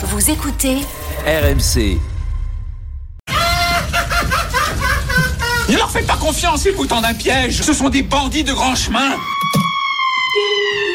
[0.00, 0.76] Vous écoutez
[1.26, 1.98] RMC.
[5.68, 7.62] Ne leur faites pas confiance, ils vous tendent un piège.
[7.62, 9.16] Ce sont des bandits de grand chemin.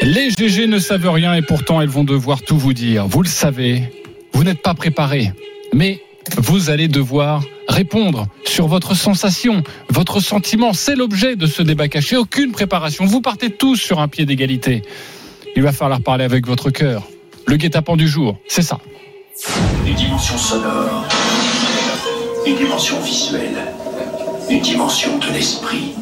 [0.03, 3.05] Les GG ne savent rien et pourtant elles vont devoir tout vous dire.
[3.05, 3.91] Vous le savez,
[4.31, 5.33] vous n'êtes pas préparé,
[5.73, 5.99] mais
[6.37, 10.71] vous allez devoir répondre sur votre sensation, votre sentiment.
[10.71, 12.15] C'est l'objet de ce débat caché.
[12.15, 13.03] Aucune préparation.
[13.03, 14.81] Vous partez tous sur un pied d'égalité.
[15.57, 17.03] Il va falloir parler avec votre cœur.
[17.47, 18.79] Le guet-apens du jour, c'est ça.
[19.87, 21.07] Une dimension sonore,
[22.45, 23.65] une dimension visuelle,
[24.47, 25.93] une dimension de l'esprit.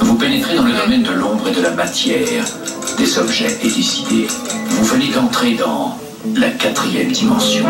[0.00, 2.44] Vous pénétrez dans le domaine de l'ombre et de la matière,
[2.98, 4.26] des objets et des idées.
[4.68, 5.96] Vous venez d'entrer dans
[6.34, 7.64] la quatrième dimension.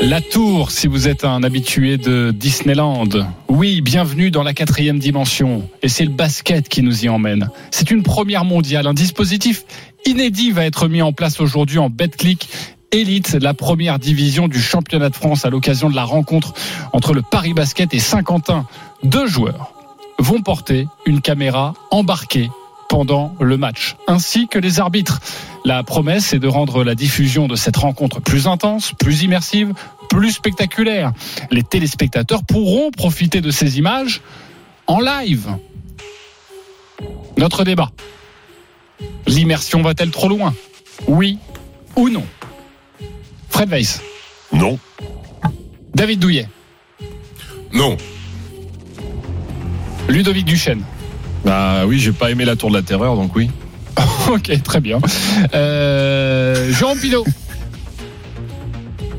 [0.00, 3.08] La tour, si vous êtes un habitué de Disneyland.
[3.48, 5.68] Oui, bienvenue dans la quatrième dimension.
[5.82, 7.50] Et c'est le basket qui nous y emmène.
[7.70, 8.86] C'est une première mondiale.
[8.86, 9.64] Un dispositif
[10.06, 12.48] inédit va être mis en place aujourd'hui en BetClick
[12.90, 16.54] Elite, la première division du championnat de France à l'occasion de la rencontre
[16.92, 18.66] entre le Paris Basket et Saint-Quentin.
[19.02, 19.72] Deux joueurs
[20.18, 22.50] vont porter une caméra embarquée
[22.88, 25.20] pendant le match, ainsi que les arbitres.
[25.64, 29.72] La promesse est de rendre la diffusion de cette rencontre plus intense, plus immersive,
[30.08, 31.12] plus spectaculaire.
[31.50, 34.20] Les téléspectateurs pourront profiter de ces images
[34.86, 35.48] en live.
[37.36, 37.90] Notre débat.
[39.26, 40.54] L'immersion va-t-elle trop loin?
[41.06, 41.38] Oui
[41.96, 42.24] ou non?
[43.48, 44.00] Fred Weiss.
[44.52, 44.78] Non.
[45.94, 46.48] David Douillet.
[47.72, 47.96] Non.
[50.08, 50.82] Ludovic Duchesne.
[51.44, 53.50] Bah oui, j'ai pas aimé la tour de la terreur, donc oui.
[54.28, 54.98] ok, très bien.
[55.54, 57.26] Euh, Jean Pinault.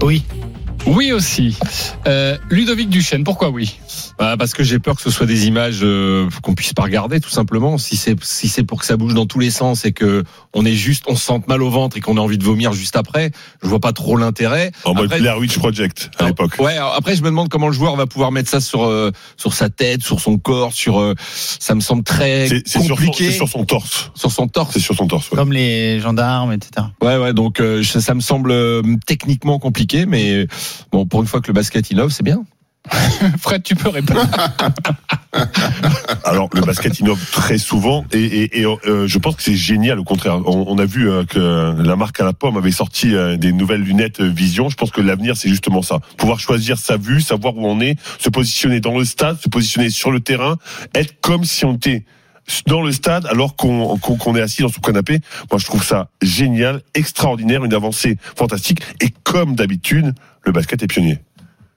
[0.01, 0.23] Oui.
[0.85, 1.57] Oui aussi.
[2.07, 3.77] Euh, Ludovic Duchesne, pourquoi oui?
[4.17, 7.19] Bah parce que j'ai peur que ce soit des images euh, qu'on puisse pas regarder
[7.19, 7.77] tout simplement.
[7.77, 10.65] Si c'est si c'est pour que ça bouge dans tous les sens et que on
[10.65, 12.95] est juste on se sente mal au ventre et qu'on a envie de vomir juste
[12.95, 14.71] après, je vois pas trop l'intérêt.
[14.85, 16.55] En mode Après- Blair Witch Project à l'époque.
[16.59, 19.11] Ouais, alors après je me demande comment le joueur va pouvoir mettre ça sur euh,
[19.37, 22.83] sur sa tête, sur son corps, sur euh, ça me semble très C'est c'est sur,
[22.83, 24.11] son- compliqué c'est sur son torse.
[24.15, 24.73] sur son torse.
[24.73, 25.29] C'est sur son torse.
[25.31, 25.37] ouais.
[25.37, 26.87] Comme les gendarmes, etc.
[27.01, 30.47] Ouais, ouais, donc euh, ça, ça me semble euh, techniquement compliqué, mais
[30.91, 32.43] bon, pour une fois que le basket innove, c'est bien.
[33.39, 34.21] Fred, tu peux répondre.
[36.23, 39.99] Alors le basket innove très souvent et, et, et, euh, je pense que c'est génial
[39.99, 40.37] au contraire.
[40.45, 43.51] On, on a vu euh, que la marque à la pomme avait sorti euh, des
[43.51, 44.69] nouvelles lunettes euh, Vision.
[44.69, 45.99] Je pense que l'avenir c'est justement ça.
[46.17, 49.89] Pouvoir choisir sa vue, savoir où on est, se positionner dans le stade, se positionner
[49.89, 50.57] sur le terrain,
[50.93, 52.05] être comme si on était
[52.67, 55.19] dans le stade alors qu'on est assis dans son canapé.
[55.51, 60.13] Moi je trouve ça génial, extraordinaire, une avancée fantastique et comme d'habitude
[60.43, 61.19] le basket est pionnier.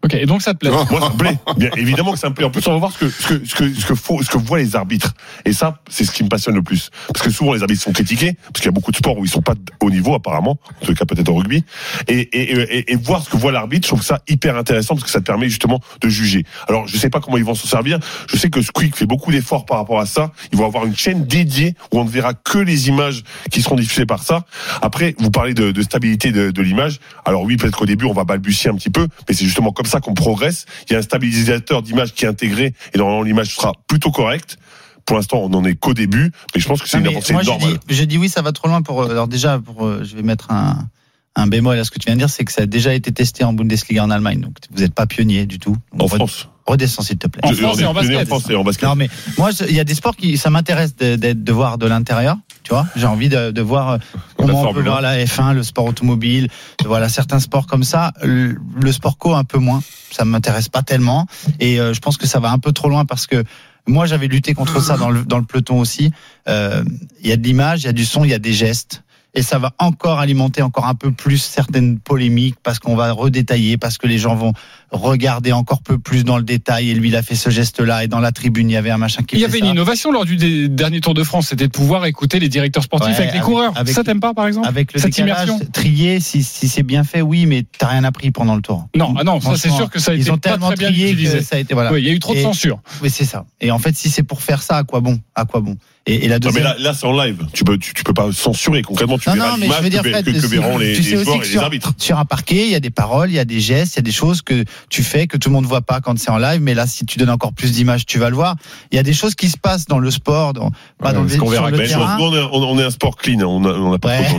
[0.05, 1.39] Ok, et donc ça te plaît Moi, ça me plaît.
[1.57, 2.45] Bien évidemment que ça me plaît.
[2.45, 4.31] En plus, on va voir ce que, ce que, ce que, ce que, faut- ce
[4.31, 5.13] que voient les arbitres.
[5.45, 6.91] Et ça, c'est ce qui me passionne le plus.
[7.13, 9.25] Parce que souvent, les arbitres sont critiqués, parce qu'il y a beaucoup de sports où
[9.25, 10.59] ils sont pas au niveau, apparemment.
[10.83, 11.65] En tout cas, peut-être au rugby.
[12.07, 15.05] Et, et, et, et voir ce que voit l'arbitre, je trouve ça hyper intéressant, parce
[15.05, 16.45] que ça te permet justement de juger.
[16.69, 17.99] Alors, je sais pas comment ils vont s'en servir.
[18.31, 20.33] Je sais que Squeak fait beaucoup d'efforts par rapport à ça.
[20.53, 23.77] Ils vont avoir une chaîne dédiée où on ne verra que les images qui seront
[23.77, 24.45] diffusées par ça.
[24.83, 26.99] Après, vous parlez de, de stabilité de, de l'image.
[27.25, 29.87] Alors oui, peut-être qu'au début, on va balbutier un petit peu, mais c'est justement comme
[29.89, 30.67] ça qu'on progresse.
[30.89, 34.59] Il y a un stabilisateur d'image qui est intégré et normalement l'image sera plutôt correcte.
[35.07, 37.43] Pour l'instant, on n'en est qu'au début, mais je pense que c'est une avancée moi,
[37.43, 37.79] je normale.
[37.89, 39.03] dis, je dis oui, ça va trop loin pour.
[39.03, 40.87] euh, Alors déjà, pour, euh, je vais mettre un,
[41.35, 43.11] un bémol à ce que tu viens de dire, c'est que ça a déjà été
[43.11, 45.77] testé en Bundesliga en Allemagne, donc vous n'êtes pas pionnier du tout.
[45.99, 46.49] En red- France.
[46.67, 47.41] Redescends s'il te plaît.
[47.43, 48.17] En Je- France on et est en basket.
[48.23, 48.87] En France et en basket.
[48.87, 51.79] Non mais moi, il y a des sports qui ça m'intéresse de, d'être- de voir
[51.79, 52.37] de l'intérieur.
[52.69, 53.99] Tu vois, j'ai envie de, de voir euh,
[54.37, 56.49] comment on peut voir la F1, le sport automobile,
[56.85, 58.13] voilà certains sports comme ça.
[58.23, 59.81] Le, le sport co un peu moins,
[60.11, 61.27] ça m'intéresse pas tellement.
[61.61, 63.43] Et euh, je pense que ça va un peu trop loin parce que
[63.87, 66.13] moi j'avais lutté contre ça dans le dans le peloton aussi.
[66.47, 66.85] Euh,
[67.23, 69.03] Il y a de l'image, il y a du son, il y a des gestes.
[69.35, 73.77] Et ça va encore alimenter encore un peu plus certaines polémiques parce qu'on va redétailler,
[73.77, 74.53] parce que les gens vont
[74.91, 76.91] regarder encore peu plus dans le détail.
[76.91, 78.05] Et lui, il a fait ce geste-là.
[78.05, 79.65] Et dans la tribune, il y avait un machin qui Il y avait ça.
[79.67, 83.17] une innovation lors du dernier Tour de France, c'était de pouvoir écouter les directeurs sportifs
[83.17, 83.73] Ouais, avec les coureurs.
[83.77, 86.83] avec- ça t'aime pas par exemple Avec le Cette décalage, immersion trié, si, si c'est
[86.83, 88.89] bien fait, oui, mais t'as rien appris pendant le tour.
[88.97, 90.77] Non, ah non, ça c'est sûr que ça a ils été ont pas tellement très
[90.77, 91.39] bien trié utilisé.
[91.39, 91.97] que ça a été voilà.
[91.99, 92.81] Il y a eu trop de censure.
[93.03, 93.45] Oui, c'est ça.
[93.61, 95.21] Et en fait, si c'est pour faire ça, à quoi bon?
[95.35, 95.77] À quoi bon?
[96.09, 97.47] Et, et la Non, mais là, là c'est en live.
[97.53, 98.83] Tu peux, tu, tu peux pas censurer.
[98.83, 100.95] Concrètement, tu Non, verras non, mais je veux dire, que, Fred, que- que verront les,
[100.95, 101.93] tu sais les joueurs et les sur- arbitres.
[101.99, 104.01] Sur un parquet, il y a des paroles, il y a des gestes, il y
[104.01, 106.39] a des choses que tu fais que tout le monde voit pas quand c'est en
[106.39, 106.61] live.
[106.63, 108.57] Mais là, si tu donnes encore plus d'images, tu vas le voir.
[108.91, 111.23] Il y a des choses qui se passent dans le sport, dans, pas Ouais, dans
[111.23, 113.41] le, ce qu'on sur verra le nous, on est, on- on est un sport clean.
[113.43, 114.25] On a- on n'a pas Ouais.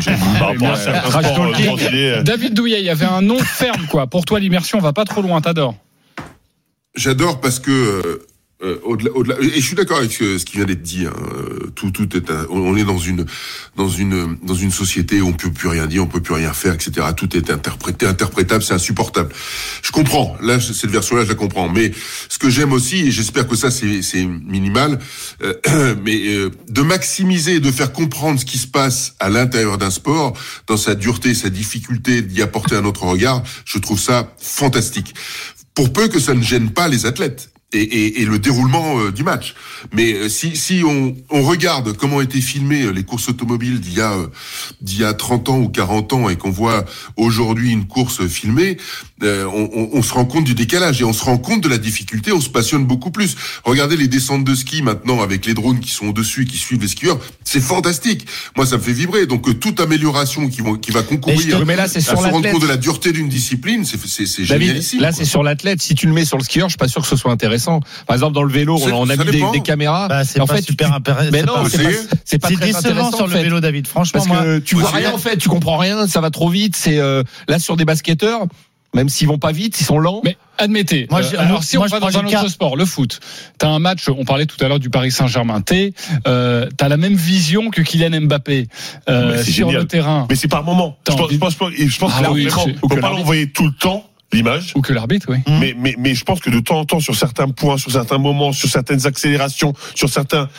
[0.59, 4.07] trop euh, euh, David Douillet, il y avait un nom ferme quoi.
[4.07, 5.75] Pour toi, l'immersion va pas trop loin, t'adores.
[6.95, 8.21] J'adore parce que
[8.61, 11.05] euh, au-delà, au-delà, et je suis d'accord avec ce, ce qui vient d'être dit.
[11.05, 11.13] hein.
[11.33, 13.25] Euh, Tout, tout est, on est dans une,
[13.77, 16.51] dans une, dans une société où on peut plus rien dire, on peut plus rien
[16.51, 17.07] faire, etc.
[17.15, 19.33] Tout est interprété, interprétable, c'est insupportable.
[19.81, 20.35] Je comprends.
[20.41, 21.69] Là, cette version-là, je la comprends.
[21.69, 21.91] Mais
[22.27, 24.99] ce que j'aime aussi, et j'espère que ça, c'est, c'est minimal,
[25.41, 29.91] euh, mais euh, de maximiser, de faire comprendre ce qui se passe à l'intérieur d'un
[29.91, 30.33] sport,
[30.67, 35.13] dans sa dureté, sa difficulté d'y apporter un autre regard, je trouve ça fantastique.
[35.75, 39.11] Pour peu que ça ne gêne pas les athlètes et, et, et le déroulement euh,
[39.11, 39.53] du match.
[39.93, 43.93] Mais euh, si, si on, on regarde comment été filmées euh, les courses automobiles d'il
[43.93, 44.15] y a
[44.81, 46.85] d'il y a 30 ans ou 40 ans et qu'on voit
[47.15, 48.77] aujourd'hui une course filmée,
[49.23, 51.69] euh, on, on- on se rend compte du décalage et on se rend compte de
[51.69, 53.35] la difficulté, on se passionne beaucoup plus.
[53.63, 56.81] Regardez les descentes de ski maintenant avec les drones qui sont au-dessus et qui suivent
[56.81, 58.25] les skieurs, c'est fantastique.
[58.55, 59.25] Moi, ça me fait vibrer.
[59.25, 62.61] Donc toute amélioration qui, vont, qui va concourir mais là, c'est à se rendre compte
[62.63, 65.01] de la dureté d'une discipline, c'est c'est- génialissime.
[65.01, 65.81] là c'est sur l'athlète.
[65.81, 67.58] Si tu le mets sur le skieur, je suis pas sûr que ce soit intéressant.
[68.07, 70.07] Par exemple, dans le vélo, on a mis des, caméras.
[70.07, 71.29] Bah, c'est en pas fait, super intéressant.
[71.31, 71.69] Mais c'est non, pas-
[72.25, 73.43] c'est très intéressant sur le fait.
[73.43, 73.87] vélo, David.
[73.87, 76.49] Franchement, Parce moi, que tu vois rien en fait, tu comprends rien, ça va trop
[76.49, 76.75] vite.
[76.75, 78.41] C'est euh, là sur des basketteurs,
[78.95, 80.21] même s'ils vont pas vite, ils sont lents.
[80.23, 82.75] Mais admettez, Moi, euh, j'ai- alors si moi, on va dans un autre cas- sport,
[82.75, 83.19] le foot,
[83.57, 85.93] t'as un match, on parlait tout à l'heure du Paris Saint-Germain, t'es,
[86.27, 88.67] euh, t'as la même vision que Kylian Mbappé
[89.09, 89.81] euh, sur génial.
[89.81, 90.97] le terrain Mais c'est par moment.
[91.07, 92.47] Je pense, je pense, je pense Ah que oui,
[92.81, 94.73] ou que pas l'envoyer tout le temps, l'image.
[94.75, 95.37] ou que l'arbitre, oui.
[95.47, 95.59] Mmh.
[95.59, 98.17] Mais, mais, mais je pense que de temps en temps, sur certains points, sur certains
[98.17, 100.49] moments, sur certaines accélérations, sur certains,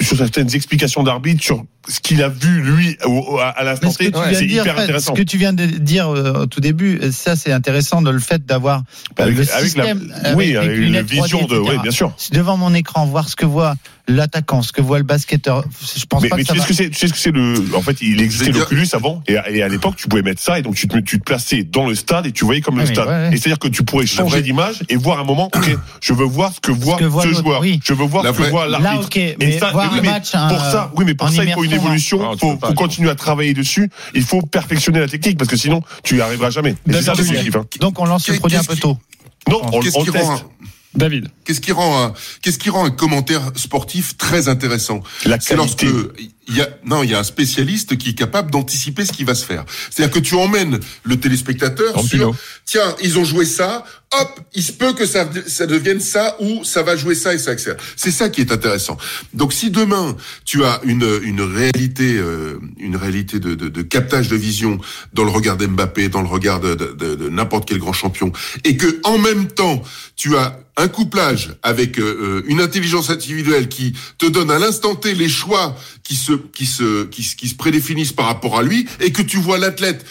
[0.00, 3.90] sur certaines explications d'arbitre, sur ce qu'il a vu lui au- au- à, à l'instant
[3.90, 5.14] ce T, c'est dire, hyper Fred, intéressant.
[5.14, 8.10] ce que tu viens de dire euh, au tout début, euh, ça c'est intéressant de
[8.10, 8.82] le fait d'avoir
[9.18, 11.78] euh, Avec, le avec la, système oui, avec avec une lunettes 3D, vision de, oui,
[11.82, 12.12] bien sûr.
[12.32, 13.74] devant mon écran, voir ce que voit
[14.08, 15.64] l'attaquant, ce que voit le basketteur.
[15.96, 16.84] Je pense Mais, pas mais que tu ça sais ce va.
[16.84, 19.36] que c'est, tu sais ce que c'est le, en fait, il existait l'Oculus avant, et
[19.36, 21.94] à, l'époque, tu pouvais mettre ça, et donc tu te, tu te plaçais dans le
[21.94, 23.06] stade, et tu voyais comme le stade.
[23.06, 23.28] ouais, ouais.
[23.32, 26.52] Et c'est-à-dire que tu pourrais changer d'image et voir un moment, ok, je veux voir
[26.52, 27.60] ce que voit que voit ce l'autre, joueur.
[27.60, 27.80] oui.
[27.84, 29.08] Je veux voir La ce que voit Là, l'arbitre.
[29.92, 32.18] Oui, un mais match pour un- ça, oui, mais pour ça, il faut une évolution.
[32.18, 33.90] Non, tu faut, continuer à travailler dessus.
[34.14, 36.76] Il faut perfectionner la technique parce que sinon, tu y arriveras jamais.
[36.88, 37.66] Et c'est ça hein.
[37.80, 38.98] Donc on lance le produit un peu tôt.
[39.48, 39.96] Non, on, on teste.
[39.96, 40.40] rend,
[40.94, 41.28] David.
[41.44, 45.00] qu'est-ce qui rend un, qu'est-ce qui rend un commentaire sportif très intéressant?
[45.24, 46.30] La C'est lorsque qualité.
[46.50, 49.24] Il y a, non, il y a un spécialiste qui est capable d'anticiper ce qui
[49.24, 49.64] va se faire.
[49.90, 52.34] C'est-à-dire que tu emmènes le téléspectateur sur,
[52.66, 53.84] tiens, ils ont joué ça,
[54.20, 57.38] hop, il se peut que ça, ça devienne ça ou ça va jouer ça et
[57.38, 57.74] ça, etc.
[57.96, 58.98] C'est ça qui est intéressant.
[59.32, 64.28] Donc si demain tu as une, une réalité, euh, une réalité de, de, de captage
[64.28, 64.78] de vision
[65.14, 68.32] dans le regard d'Mbappé, dans le regard de, de, de- de n'importe quel grand champion,
[68.64, 69.82] et que en même temps
[70.16, 74.94] tu as un couplage avec euh, euh, une intelligence individuelle qui te donne à l'instant
[74.94, 78.62] T les choix qui se qui se qui, se- qui se prédéfinissent par rapport à
[78.62, 80.04] lui et que tu vois l'athlète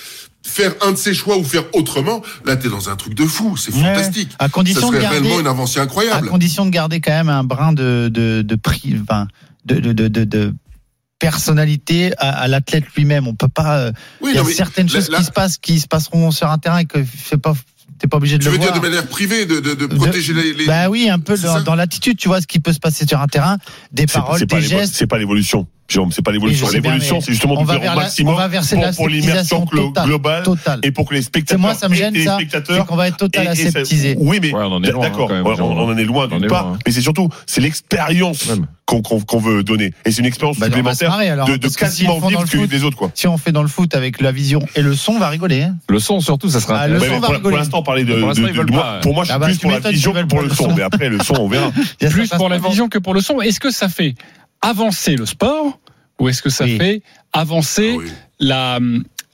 [0.46, 3.58] faire un de ses choix ou faire autrement, là t'es dans un truc de fou,
[3.58, 3.82] c'est Ouais.
[3.82, 4.32] fantastique.
[4.40, 6.28] À Ça condition de serait garder, réellement une avancée à incroyable.
[6.30, 9.28] condition de garder quand même un brin de de de prix, enfin,
[9.66, 10.54] de de de, de, de
[11.20, 13.28] personnalité à, à l'athlète lui-même.
[13.28, 13.80] On peut pas.
[13.80, 13.92] euh,
[14.22, 16.50] Oui, Il y a certaines là- choses là, qui se passent, qui se passeront sur
[16.50, 17.54] un terrain et que fait pas.
[18.00, 18.80] T'es pas obligé de tu le veux dire voir.
[18.82, 20.66] de manière privée de, de, de protéger les, les...
[20.66, 21.62] Bah oui, un peu C'est dans, ça.
[21.64, 23.58] dans l'attitude, tu vois ce qui peut se passer sur un terrain,
[23.92, 24.96] des C'est- paroles, c'est pas des gestes.
[24.96, 25.68] C'est pas l'évolution.
[25.90, 26.70] Jérôme, c'est pas l'évolution.
[26.70, 30.80] L'évolution, c'est justement on de la- maximum on va pour, la pour l'immersion globale totale.
[30.84, 32.36] et pour que les C'est spectateurs moi, ça me et gêne les ça.
[32.36, 34.16] Spectateurs qu'on va être total et- et aseptisé.
[34.20, 36.48] Oui, mais Ouais, on en est loin, d'accord, hein, on, en est loin en d'une
[36.48, 36.80] part, loin, hein.
[36.86, 38.50] mais c'est surtout c'est l'expérience
[38.86, 41.58] qu'on qu'on qu'on veut donner et c'est une expérience Bah, supplémentaire marrer, alors, de, de
[41.58, 43.12] que s'ils quasiment vivre le que foot- les autres quoi.
[43.16, 45.64] Si on fait dans le foot avec la vision et le son, on va rigoler.
[45.64, 45.76] hein.
[45.90, 47.42] Le son surtout, ça sera Ah, le son va pour, rigoler.
[47.42, 49.00] pour l'instant, parler de, Pour de- de- moi- pas.
[49.02, 50.74] pour moi, je suis Ah bah, plus tu pour la vision que pour le son.
[50.76, 51.72] Mais après, le son, on verra.
[52.12, 53.42] Plus pour la vision que pour le son.
[53.42, 54.16] Est-ce que ça fait
[54.62, 55.80] avancer le sport
[56.20, 56.78] ou est-ce que ça Oui.
[56.78, 57.02] fait
[57.34, 58.10] avancer Ah oui.
[58.40, 58.80] la,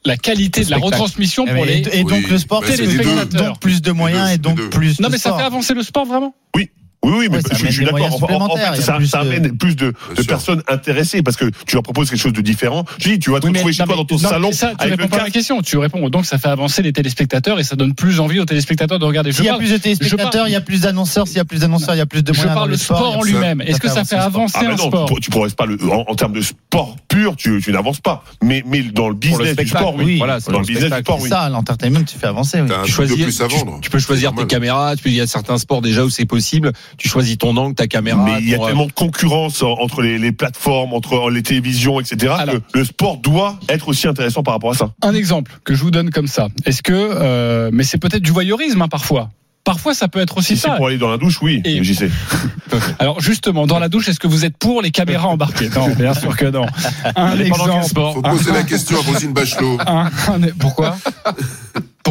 [0.05, 1.87] la qualité Le de la retransmission Eh pour ben, les.
[1.89, 3.25] Et, et donc Oui, le sport, bah, c'est les deux.
[3.25, 4.99] donc plus de moyens deux, et donc plus.
[4.99, 5.39] Non, de mais ça sport.
[5.39, 6.35] fait avancer le sport vraiment?
[6.55, 6.69] Oui,
[7.11, 8.23] oui, mais Ouais, je, je suis d'accord.
[8.41, 11.75] En, fait, ça, plus ça de- amène plus de, de personnes intéressées parce que tu
[11.75, 12.85] leur proposes quelque chose de différent.
[12.99, 14.67] Je dis, tu vas te Oui, retrouver chez toi dans ton non, salon mais ça,
[14.69, 15.33] tu avec réponds le pas à ma casque.
[15.33, 15.61] question.
[15.61, 18.99] Tu réponds donc ça fait avancer les téléspectateurs et ça donne plus envie aux téléspectateurs
[18.99, 19.31] de regarder.
[19.31, 21.27] Je S'il y a parle- plus de je téléspectateurs, parle- il y a plus d'annonceurs.
[21.27, 22.55] S'il y a plus d'annonceurs, il y a plus de je moyens.
[22.55, 23.17] parle dans le le sport.
[23.17, 23.61] en lui-même.
[23.61, 24.35] Est-ce que ça fait le sport.
[24.35, 27.35] avancer Ah un non, sport tu, tu progresses pas le, en, termes de sport pur,
[27.35, 28.23] tu, tu n'avances pas.
[28.43, 30.03] Mais, dans le le business du sport, oui.
[30.05, 30.19] oui.
[30.19, 31.29] Dans le business du sport, oui.
[31.29, 32.59] Ça, l'entertainment, tu fais avancer.
[32.61, 32.67] oui.
[32.67, 33.79] Tu truc de choisis, plus à tu, vendre.
[33.81, 34.95] tu peux choisir tes caméras.
[34.95, 36.73] Tu Il y a certains sports déjà où c'est possible.
[36.97, 38.23] Tu choisis ton angle, ta caméra.
[38.23, 41.43] Mais il y a euh, tellement de concurrence en- entre les, les plateformes, entre les
[41.43, 42.33] télévisions, etc.
[42.37, 42.55] Alors.
[42.55, 44.91] que le sport doit être aussi intéressant par rapport à ça.
[45.01, 46.47] Un exemple que je vous donne comme ça.
[46.65, 49.29] Est-ce que, euh, mais c'est peut-être du voyeurisme hein, parfois.
[49.63, 50.75] Parfois, ça peut être aussi Si c'est ça.
[50.75, 52.11] pour aller dans la douche, oui, Et- j'y sais.
[52.99, 55.69] Alors justement, dans la douche, est-ce que vous êtes pour les caméras embarquées?
[55.75, 56.67] Non, bien sûr que non.
[57.15, 57.81] Un exemple.
[58.13, 59.77] Faut poser la question à Rosine Bachelot.
[59.87, 60.97] Un- un- pourquoi?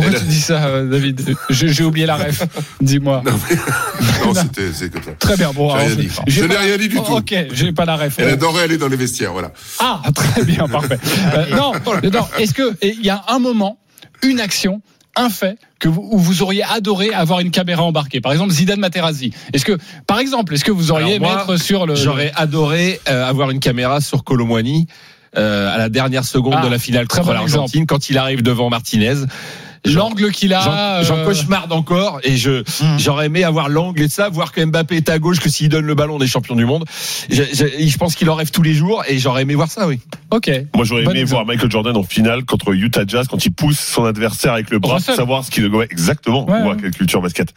[0.04, 2.42] Pourquoi tu dis ça, euh, David J'ai oublié la ref.
[2.80, 3.22] Dis-moi.
[3.24, 3.56] Non, mais-
[4.24, 5.14] non, c'était.
[5.18, 5.52] Très bien.
[5.52, 6.08] Bon, rien dit.
[6.26, 7.12] Je pas- n'ai rien dit du tout.
[7.12, 8.14] Ok, j'ai pas la ref.
[8.18, 9.52] Elle adorait aller dans les vestiaires, voilà.
[9.78, 10.98] Ah, très bien, parfait.
[11.34, 11.72] Euh, non,
[12.12, 12.26] non.
[12.38, 13.78] Est-ce que et il y a un moment,
[14.22, 14.80] une action,
[15.16, 18.20] un fait que vous, où vous auriez adoré avoir une caméra embarquée?
[18.20, 19.32] Par exemple, Zidane Materazzi.
[19.52, 23.00] Est-ce que, par exemple, est-ce que vous auriez Alors moi, mettre sur le J'aurais adoré
[23.08, 24.86] euh, avoir une caméra sur Colomwani
[25.36, 28.18] euh, à la dernière seconde Ah, de la finale très contre bon l'Argentine quand il
[28.18, 29.14] arrive devant Martinez.
[29.84, 32.98] L'angle qu'il a J'en euh, cauchemarde encore et je Hmm.
[32.98, 35.84] j'aurais aimé avoir l'angle et ça, voir que Mbappé est à gauche, que s'il donne
[35.84, 36.84] le ballon, on est champion du monde.
[37.30, 39.86] Je, je- je pense qu'il en rêve tous les jours et j'aurais aimé voir ça,
[39.86, 40.00] oui.
[40.30, 40.50] Ok.
[40.74, 41.30] Moi, j'aurais aimé exemple.
[41.30, 44.78] voir Michael Jordan en finale contre Utah Jazz quand il pousse son adversaire avec le
[44.78, 45.14] bras Russell.
[45.14, 46.48] pour savoir ce qu'il ouais, exactement.
[46.48, 47.48] Ouais, quelle culture basket.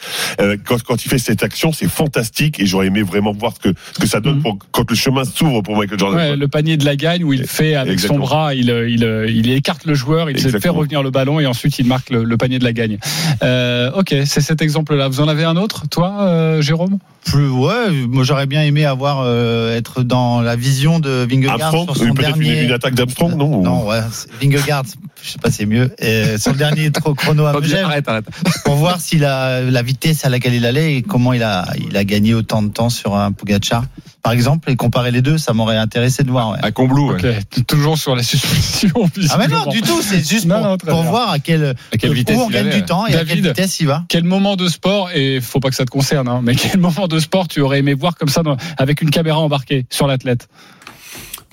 [0.41, 3.69] Euh, quand, quand il fait cette action, c'est fantastique et j'aurais aimé vraiment voir ce
[3.69, 4.41] que ce que ça donne Mhm.
[4.43, 6.17] pour quand le chemin s'ouvre pour Michael Jordan.
[6.19, 8.25] Ouais, le panier de la gagne où il fait avec Exactement.
[8.25, 11.45] son bras, il, il, il écarte le joueur, il se fait revenir le ballon et
[11.45, 12.97] ensuite il marque le, le panier de la gagne.
[13.43, 15.07] Euh, ok, c'est cet exemple-là.
[15.07, 16.99] Vous en avez un autre, toi, euh, Jérôme?
[17.31, 21.85] Plus, ouais, moi j'aurais bien aimé avoir euh, être dans la vision de Vingegaard Armstrong,
[21.85, 22.63] sur son peut-être une, dernier.
[22.63, 23.99] une attaque d'Armstrong, non ou- Non, ouais,
[24.41, 24.83] Vingegaard,
[25.21, 25.93] je sais pas, c'est mieux.
[25.99, 28.25] Et son dernier trop chrono à Megève, Arrête, arrête.
[28.63, 31.97] pour voir si la, la vitesse à laquelle il allait et comment il a, il
[31.97, 33.83] a gagné autant de temps sur un Pogacar,
[34.23, 36.51] par exemple, et comparer les deux, ça m'aurait intéressé de voir.
[36.51, 36.57] ouais.
[36.61, 37.11] À Combloux.
[37.11, 38.89] Ok, t- toujours sur la suspicion.
[39.29, 42.11] Ah mais non, du tout, c'est juste Non, pour, non, voir à quelle, À quelle
[42.11, 44.03] où vitesse on il gagne allait, du temps et à quelle vitesse il va.
[44.07, 47.07] Quel moment de sport, et faut pas que ça te concerne, hein, mais quel moment
[47.07, 48.41] de sport tu aurais aimé voir comme ça
[48.77, 50.47] avec une caméra embarquée sur l'athlète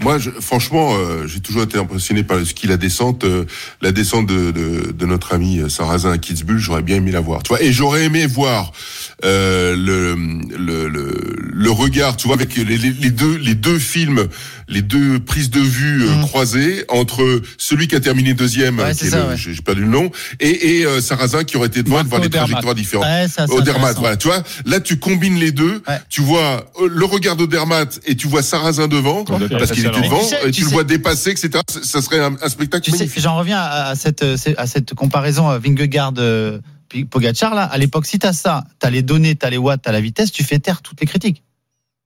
[0.01, 3.45] Moi, franchement, euh, j'ai toujours été impressionné par le ski, la descente, euh,
[3.81, 6.59] la descente de, de, de notre ami euh, Sarrazin à Kitzbühel.
[6.59, 7.43] J'aurais bien aimé la voir.
[7.43, 8.73] Tu vois, et j'aurais aimé voir
[9.25, 10.15] euh, le,
[10.59, 14.27] le, le le regard, tu vois, avec les, les, les deux les deux films,
[14.69, 16.21] les deux prises de vue euh, Mm.
[16.23, 19.37] croisées entre celui qui a terminé deuxième, Ouais, qui est ça, le- ouais.
[19.37, 22.29] j'ai perdu le nom, et, et euh, Sarrazin qui aurait été devant, de voir des
[22.31, 23.07] trajectoires différentes.
[23.07, 26.01] Ouais, ça, Odermatt, voilà, tu vois, là tu combines les deux, Ouais.
[26.09, 30.21] tu vois euh, le regard d'Odermatt et tu vois Sarrazin devant, parce qu'il était devant,
[30.23, 31.51] tu sais- et tu tu, le vois dépasser, etc.
[31.83, 33.23] Ça- serait un, un spectacle Tu sais, magnifique.
[33.23, 34.25] j'en reviens à, à cette
[34.59, 36.59] à cette comparaison Vingegaard euh,
[37.03, 37.65] Pogacar là.
[37.65, 40.45] À l'époque, si t'as ça, t'as les données, t'as les watts, t'as la vitesse, tu
[40.45, 41.43] fais taire toutes les critiques.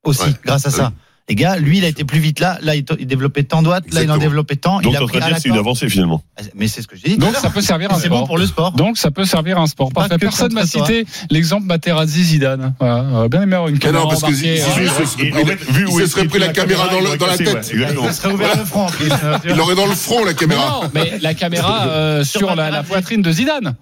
[0.04, 0.32] Aussi, Ouais.
[0.44, 0.92] grâce à ça.
[1.30, 2.56] Les gars, lui, il a été plus vite là.
[2.62, 3.92] Là, il, développait tant de watts.
[3.92, 4.80] Là, il en développait tant.
[4.80, 6.22] Donc, il a pris à que c'est une avancée finalement.
[6.54, 7.18] Mais c'est ce que j'ai dit.
[7.18, 8.26] Donc ça peut servir à un c'est bon sport.
[8.28, 8.72] pour le sport.
[8.72, 9.92] Donc ça peut servir à un sport.
[9.92, 10.16] Parfait.
[10.16, 12.74] Personne m'a cité l'exemple Materazzi Zidane.
[12.80, 13.28] Voilà.
[13.28, 14.56] Bien aimé avoir une caméra non, parce que embarquée.
[14.56, 16.38] Zizou, Euh, il se serait pris la- fait, vu il où se est serait pris
[16.38, 17.62] la caméra dans, il le- aurait dans la tête.
[17.64, 19.10] Ça serait ouvert le front en plus.
[19.44, 20.80] Il l'aurait dans le front, la Mais caméra.
[20.82, 23.74] non, mais la caméra euh, sur la, la poitrine de Zidane.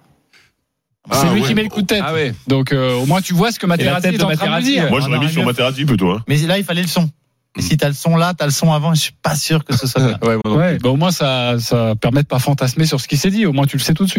[1.09, 1.47] Ah, c'est lui ouais.
[1.47, 2.03] qui met le coup de tête.
[2.05, 2.33] Ah ouais.
[2.47, 4.89] Donc euh, au moins tu vois ce que Materazzi est en train de dire.
[4.89, 5.45] Moi, j'aurais mis sur.
[5.45, 6.11] Materazzi plutôt.
[6.11, 6.23] Hein.
[6.27, 7.09] Mais là, il fallait le son.
[7.57, 8.93] Et si t'as le son là, t'as le son avant.
[8.93, 10.19] Je suis pas sûr que ce soit bien.
[10.45, 13.45] Ouais, bah, au moins ça, ça permet de pas fantasmer sur ce qui s'est dit.
[13.45, 14.15] Au moins tu le sais tout de suite.